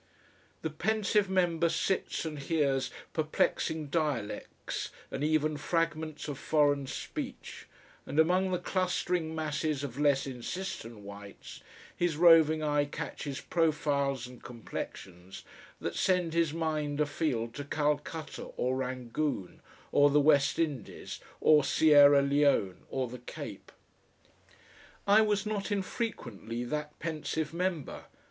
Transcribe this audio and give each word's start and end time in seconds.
The 0.63 0.71
pensive 0.71 1.29
member 1.29 1.69
sits 1.69 2.25
and 2.25 2.39
hears 2.39 2.89
perplexing 3.13 3.89
dialects 3.89 4.89
and 5.11 5.23
even 5.23 5.57
fragments 5.57 6.27
of 6.27 6.39
foreign 6.39 6.87
speech, 6.87 7.67
and 8.07 8.19
among 8.19 8.49
the 8.49 8.57
clustering 8.57 9.35
masses 9.35 9.83
of 9.83 9.99
less 9.99 10.25
insistent 10.25 11.01
whites 11.01 11.61
his 11.95 12.17
roving 12.17 12.63
eye 12.63 12.85
catches 12.85 13.41
profiles 13.41 14.25
and 14.25 14.41
complexions 14.41 15.43
that 15.79 15.93
send 15.93 16.33
his 16.33 16.51
mind 16.51 16.99
afield 16.99 17.53
to 17.53 17.63
Calcutta 17.63 18.45
or 18.57 18.77
Rangoon 18.77 19.61
or 19.91 20.09
the 20.09 20.19
West 20.19 20.57
Indies 20.57 21.19
or 21.41 21.63
Sierra 21.63 22.23
Leone 22.23 22.87
or 22.89 23.07
the 23.07 23.19
Cape.... 23.19 23.71
I 25.05 25.21
was 25.21 25.45
not 25.45 25.71
infrequently 25.71 26.63
that 26.63 26.97
pensive 26.97 27.53
member. 27.53 28.05